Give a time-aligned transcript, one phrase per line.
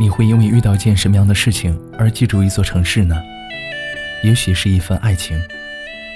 [0.00, 3.22] 你会因为遇到一件什么样的事情而记住一座城市呢？
[4.24, 5.38] 也许是一份爱情，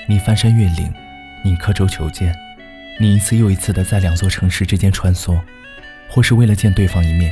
[0.08, 0.90] 你翻山越岭，
[1.44, 2.34] 你刻舟求剑，
[2.98, 5.38] 你一次又一次的在两座城市之间穿梭，
[6.08, 7.30] 或是为了见对方一面，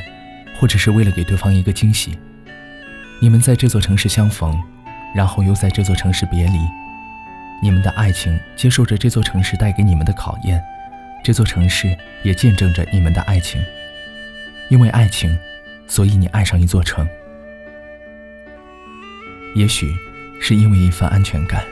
[0.59, 2.19] 或者是为了给对方一个惊喜。
[3.19, 4.55] 你们在这座城市相逢，
[5.15, 6.59] 然后又在这座城市别离。
[7.63, 10.61] 你们的爱情接受着这座城市带给你们的考验，
[11.23, 13.59] 这座城市也见证着你们的爱情。
[14.69, 15.35] 因为爱情。
[15.93, 17.07] 所以你爱上一座城，
[19.53, 19.95] 也许
[20.39, 21.63] 是因为一份安全感。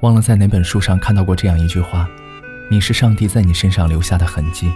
[0.00, 2.10] 忘了在哪本书上看到过这样一句话
[2.68, 4.68] ：“你是上帝在你身上留下的痕迹。”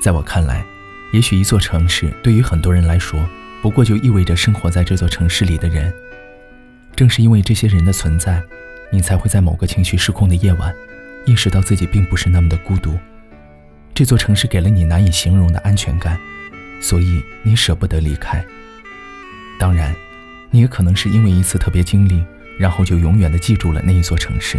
[0.00, 0.64] 在我看来，
[1.12, 3.28] 也许一座城市对于很多人来说，
[3.60, 5.92] 不过就意味着生活在这座城市里的人。
[6.94, 8.40] 正是因为这些人的存在，
[8.92, 10.72] 你才会在某个情绪失控的夜晚，
[11.26, 12.96] 意识到自己并不是那么的孤独。
[13.92, 16.16] 这座城市给了你难以形容的安全感。
[16.80, 18.44] 所以你舍不得离开。
[19.58, 19.94] 当然，
[20.50, 22.24] 你也可能是因为一次特别经历，
[22.58, 24.58] 然后就永远的记住了那一座城市。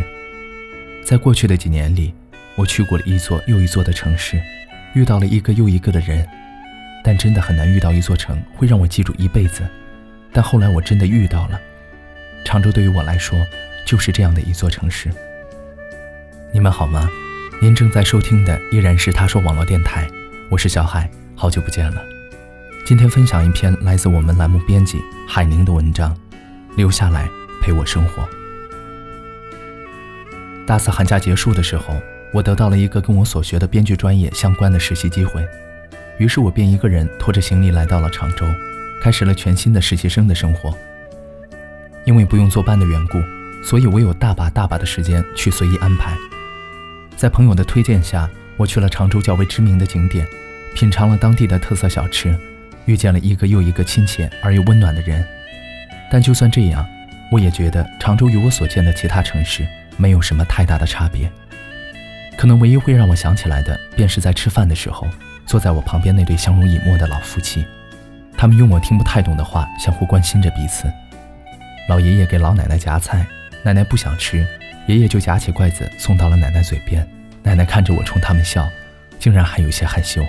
[1.03, 2.13] 在过去的几年里，
[2.55, 4.41] 我去过了一座又一座的城市，
[4.93, 6.27] 遇到了一个又一个的人，
[7.03, 9.67] 但真的很难遇到一座城会让我记住一辈子。
[10.31, 11.59] 但后来我真的遇到了，
[12.45, 13.39] 常州对于我来说
[13.85, 15.09] 就是这样的一座城市。
[16.53, 17.09] 你们好吗？
[17.61, 20.07] 您正在收听的依然是他说网络电台，
[20.49, 21.09] 我是小海。
[21.41, 22.03] 好久不见了，
[22.85, 26.13] 今天分享一篇来自我们栏目编辑海宁的文章，
[26.75, 27.29] 留下来
[27.61, 28.27] 陪我生活。
[30.67, 31.95] 大四寒假结束的时候，
[32.33, 35.41] 我得到了一个跟我所学的编剧专业相关的实习机会，
[36.17, 38.45] 于是我便一个人拖着行李来到了常州，
[39.01, 40.75] 开始了全新的实习生的生活。
[42.03, 43.17] 因为不用坐班的缘故，
[43.63, 46.17] 所以我有大把大把的时间去随意安排。
[47.15, 50.27] 在朋友的推荐下，我去了常州较为知名的景点。
[50.75, 52.37] 品尝了当地的特色小吃，
[52.85, 55.25] 遇见了一个又一个亲切而又温暖的人。
[56.11, 56.87] 但就算这样，
[57.31, 59.67] 我也觉得常州与我所见的其他城市
[59.97, 61.29] 没有什么太大的差别。
[62.37, 65.07] 可能唯一会让我想起来的，便是在吃饭的时候，
[65.45, 67.65] 坐在我旁边那对相濡以沫的老夫妻。
[68.37, 70.85] 他们用我听不太懂的话相互关心着彼此。
[71.89, 73.27] 老爷爷给老奶奶夹菜，
[73.63, 74.47] 奶奶不想吃，
[74.87, 77.05] 爷爷就夹起筷子送到了奶奶嘴边。
[77.43, 78.69] 奶奶看着我冲他们笑，
[79.19, 80.23] 竟然还有些害羞。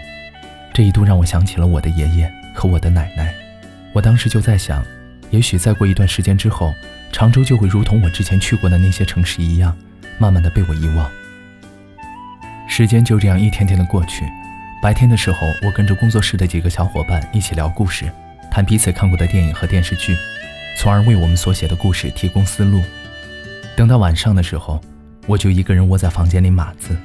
[0.72, 3.34] 这一度让我想起了我的爷爷和我的奶奶，
[3.92, 4.84] 我当时就在想，
[5.30, 6.72] 也许再过一段时间之后，
[7.12, 9.76] 常州就会如同我之前去过的那些城市一样，
[10.18, 11.10] 慢慢的被我遗忘。
[12.68, 14.24] 时间就这样一天天的过去，
[14.80, 18.10] 白天的时候，我跟着工作室的几个小伙伴一起聊故事，
[18.50, 20.16] 谈彼此看过的电影和电视剧，
[20.78, 22.80] 从而为我们所写的故事提供思路。
[23.76, 24.80] 等到晚上的时候，
[25.26, 26.96] 我就一个人窝在房间里码字，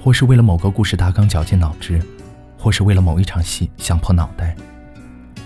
[0.00, 2.00] 或是为了某个故事大纲绞尽脑汁。
[2.56, 4.54] 或是为了某一场戏想破脑袋，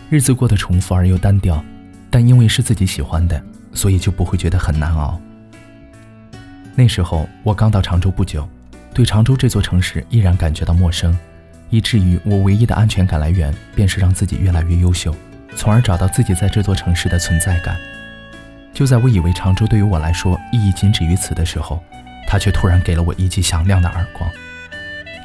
[0.08, 1.62] 日子过得重复而又单调，
[2.10, 5.20] 但因为是自己喜欢的，所以就不会觉得很难熬。
[6.74, 8.48] 那时候我刚到常州不久，
[8.94, 11.16] 对常州这座城市依然感觉到陌生，
[11.68, 15.14] 以至于我唯一的安全感来源便是让自己越来越优秀，
[15.56, 17.76] 从而找到自己在这座城市的存在感。
[18.72, 21.82] 就在我以为常州对于我来说意义仅止于此的时候，
[22.26, 24.30] 他却突然给了我一记响亮的耳光。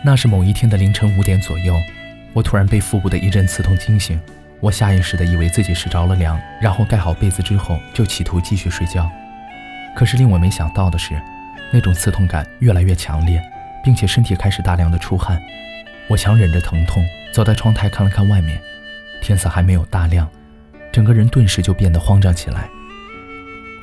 [0.06, 1.76] 那是某一天的凌晨五点左右，
[2.32, 4.22] 我突然被腹部的一阵刺痛惊醒。
[4.60, 9.10] 我下意识地以为自己是着了凉，然后盖好被子之后就企图继续睡觉。
[9.96, 11.20] 可是令我没想到的是，
[11.74, 13.42] 那种刺痛感越来越强烈，
[13.84, 15.42] 并且身体开始大量的出汗。
[16.08, 18.62] 我强忍着疼痛，走在窗台看了看外面，
[19.24, 20.30] 天色还没有大亮，
[20.92, 22.70] 整个人顿时就变得慌张起来。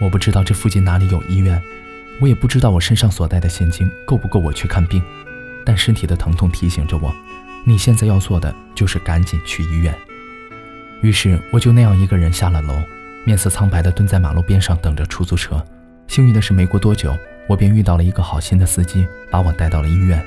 [0.00, 1.60] 我不知道这附近哪里有医院，
[2.20, 5.02] 我也不知道我身上所带的现金够不够我去看病。
[5.64, 7.14] 但身体的疼痛提醒着我，
[7.64, 9.94] 你现在要做的就是赶紧去医院。
[11.00, 12.74] 于是我就那样一个人下了楼，
[13.24, 15.64] 面色苍白的蹲在马路边上等着出租车。
[16.08, 17.16] 幸运的是，没过多久，
[17.48, 20.22] 我便遇到了一个好心的司机，把我带到了医院。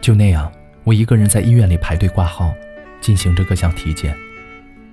[0.00, 0.50] 就那样，
[0.84, 2.54] 我一个人在医院里排队挂号，
[3.00, 4.16] 进行着各项体检。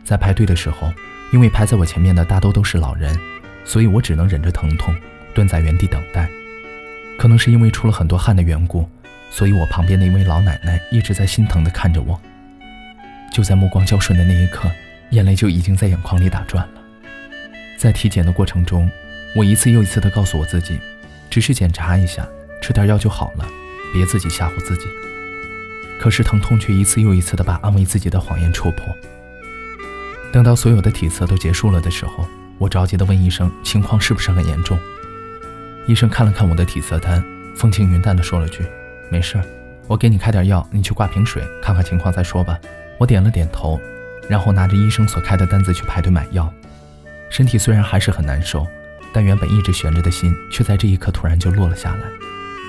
[0.04, 0.92] 在排队的时候，
[1.32, 3.18] 因为排在我前面的大多都是老人，
[3.64, 4.96] 所以我只能忍着疼痛
[5.34, 6.30] 蹲在原地等待。
[7.18, 8.90] 可能是因为出了很多汗的缘故。
[9.38, 12.18] 所以，我旁边的一位老奶奶一直在心疼地看着我。
[13.34, 14.72] 就在目光交顺的那一刻，
[15.10, 16.82] 眼泪就已经在眼眶里打转了。
[17.78, 18.90] 在体检的过程中，
[19.36, 20.80] 我一次又一次地告诉我自己，
[21.30, 22.26] 只是检查一下，
[22.62, 23.46] 吃点药就好了，
[23.94, 24.86] 别自己吓唬自己。
[26.00, 28.86] 可是疼痛却一次又一次地把安慰自己的谎言戳破。
[30.32, 32.26] 等到所有的体测都结束了的时候，
[32.58, 34.80] 我着急地问医生：“情况是不是很严重？”
[35.88, 37.22] 医生看了看我的体测单，
[37.58, 38.64] 风轻云淡地说了句。
[39.10, 39.46] 没事儿，
[39.88, 42.60] 我给你开点药，你去挂瓶水，看看情况再说吧。
[42.98, 43.80] 我点了点头，
[44.30, 46.52] 然后拿着医生所开的单子去排队买药。
[47.30, 48.66] 身体虽然还是很难受，
[49.14, 52.02] 但原本一直悬着的心却在这一刻突然就落了下来。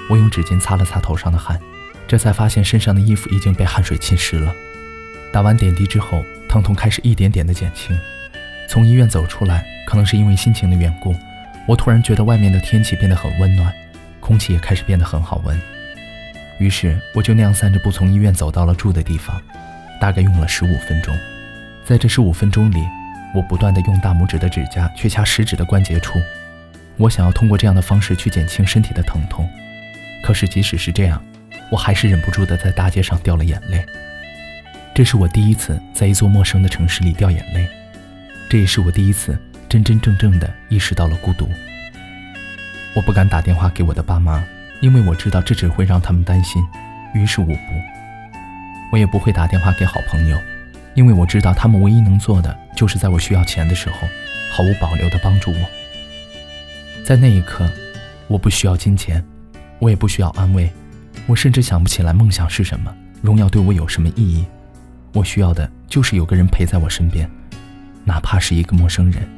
[0.08, 1.60] 我用纸巾擦了擦头上的汗，
[2.06, 4.52] 这才发现身上的衣服已经被汗水浸湿了。
[5.32, 7.96] 打完点滴之后，疼痛开始一点点的减轻。
[8.68, 11.14] 从医院走出来，可能是因为心情的缘故，
[11.68, 13.72] 我突然觉得外面的天气变得很温暖，
[14.20, 15.60] 空气也开始变得很好闻。
[16.58, 19.40] 于是我就那样散着步从医院走到了住的地方，
[20.00, 21.16] 大概用了十五分钟。
[21.84, 22.82] 在这十五分钟里，
[23.34, 26.20] 我不断的用大拇指的指甲去掐食指的关节处，
[26.96, 29.48] 我想要通过这样的方式去减轻身体的疼痛。
[30.24, 31.22] 可是即使是这样，
[31.70, 33.84] 我还是忍不住的在大街上掉了眼泪。
[34.94, 37.68] 这是我第一次在一座陌生的城市里掉眼泪，
[38.48, 39.38] 这也是我第一次
[39.68, 41.48] 真真正正的意识到了孤独。
[42.94, 44.42] 我不敢打电话给我的爸妈。
[44.86, 46.64] 因为我知道这只会让他们担心，
[47.12, 47.52] 于是我不，
[48.92, 50.38] 我也不会打电话给好朋友，
[50.94, 53.96] 因为我知道他们唯一能做的就是在我需要钱的时候，
[54.52, 55.58] 毫无保留地帮助我。
[57.04, 57.68] 在那一刻，
[58.28, 59.20] 我不需要金钱，
[59.80, 60.72] 我也不需要安慰，
[61.26, 64.44] 我甚至想不起来梦想是什么，荣耀对我有什么意义。
[65.12, 67.28] 我需要的就是有个人陪在我身边，
[68.04, 69.28] 哪怕是一个陌生人。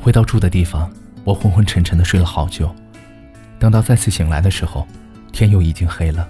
[0.00, 0.90] 回到住的地方，
[1.22, 2.74] 我昏昏沉沉地睡了好久。
[3.58, 4.86] 等到再次醒来的时候，
[5.32, 6.26] 天又已经黑了。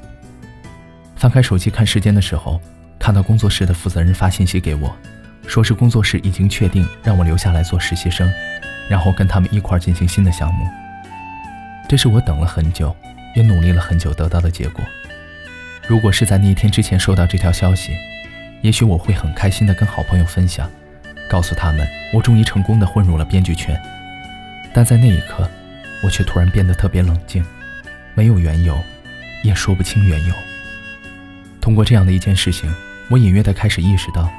[1.17, 2.61] 翻开手机看时间的时候，
[2.99, 4.95] 看到工作室的负责人发信息给我，
[5.47, 8.31] 说是工作室已经确定让我留下来做实习生，
[8.89, 10.67] 然后跟他们一块进行新的项目。
[11.89, 12.95] 这是我等了很久，
[13.35, 14.85] 也努力了很久得到的结果。
[15.89, 17.97] 如果是在那一天之前收到这条消息，
[18.61, 20.71] 也许我会很开心的跟好朋友分享，
[21.29, 23.81] 告诉他们我终于成功的混入了编剧圈。
[24.73, 25.49] 但在那一刻。
[26.03, 27.45] 我却突然变得特别冷静，
[28.15, 28.79] 没有缘由，
[29.43, 30.35] 也说不清缘由。
[31.61, 32.73] 通过这样的一件事情，
[33.09, 34.31] 我隐约的开始意识到，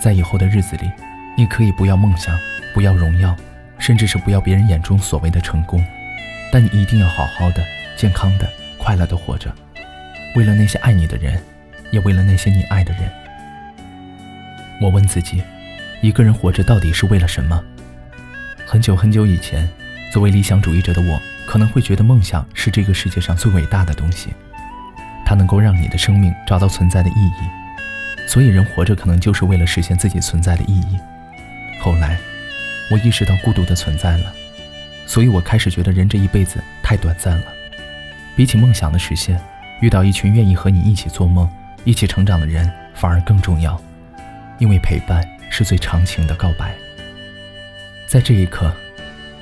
[0.00, 0.90] 在以后的日子里，
[1.36, 2.38] 你可以不要梦想，
[2.72, 3.36] 不要荣耀，
[3.78, 5.84] 甚至是不要别人眼中所谓的成功，
[6.52, 7.62] 但你一定要好好的、
[7.96, 8.48] 健康的、
[8.78, 9.52] 快乐的活着，
[10.36, 11.42] 为了那些爱你的人，
[11.90, 13.10] 也为了那些你爱的人。
[14.80, 15.42] 我问自己，
[16.00, 17.62] 一个人活着到底是为了什么？
[18.66, 19.68] 很久很久以前。
[20.12, 24.30] 作为理想主义者的我，可能会觉得梦想是这个世界上最伟大的东西，
[25.24, 28.26] 它能够让你的生命找到存在的意义。
[28.26, 30.98] 所以人活着可能就是为了实现自己存在的意义。
[31.80, 32.18] 后来，
[32.90, 34.32] 我意识到孤独的存在了，
[35.06, 37.44] 所以我开始觉得人这一辈子太短暂了。
[38.36, 39.40] 比起梦想的实现，
[39.80, 41.48] 遇到一群愿意和你一起做梦、
[41.84, 43.80] 一起成长的人反而更重要，
[44.58, 46.74] 因为陪伴是最长情的告白。
[48.08, 48.74] 在这一刻。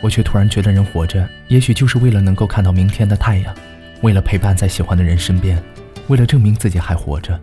[0.01, 3.55] 我却突然觉得，人活着也许就是为了能够看到明天的太阳，
[4.03, 5.61] 为了陪伴在喜欢的人身边，
[6.07, 7.39] 为了证明自己还活着。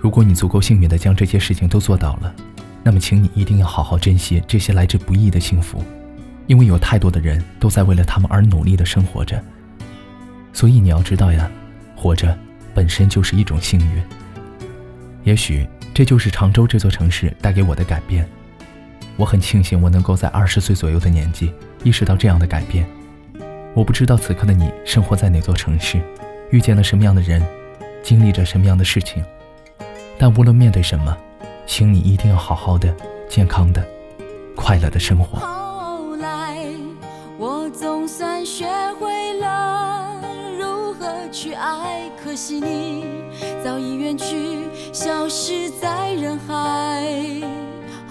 [0.00, 2.34] 如果你足够幸运的将这些事情都做到了，
[2.82, 5.82] 那么请你一定要好好珍惜这些来之不易的幸福，
[6.46, 9.42] 因为有太多的人都在为了他们而努力的生活着。
[10.52, 11.50] 所以你要知道呀，
[11.96, 12.36] 活着
[12.74, 14.02] 本身就是一种幸运。
[15.24, 18.28] 也许这就是常州这座城市带给我的改变。
[19.16, 21.52] 我很庆幸，我能够在二十岁左右的年纪
[21.84, 22.86] 意识到这样的改变。
[23.74, 26.00] 我不知道此刻的你生活在哪座城市，
[26.50, 27.42] 遇见了什么样的人，
[28.02, 29.24] 经历着什么样的事情。
[30.18, 31.16] 但无论面对什么，
[31.66, 32.94] 请你一定要好好的、
[33.28, 33.86] 健康的、
[34.54, 35.38] 快乐的生活。
[35.38, 36.56] 后来，
[37.38, 38.66] 我总算学
[39.00, 40.20] 会了
[40.58, 43.04] 如何去爱，可惜你
[43.64, 47.61] 早已远去，消失在人海。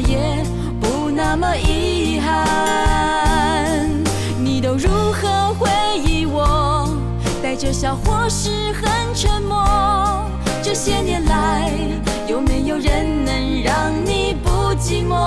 [0.00, 0.42] 也
[0.80, 3.88] 不那么遗憾，
[4.38, 5.68] 你都如何回
[6.04, 6.88] 忆我？
[7.42, 9.64] 带着笑或是很沉默。
[10.62, 11.70] 这些年来，
[12.28, 15.26] 有没有人能让你不寂寞？